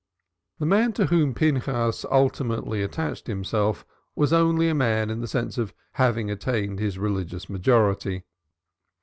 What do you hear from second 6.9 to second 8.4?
religious majority.